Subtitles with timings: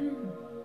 [0.00, 0.57] 嗯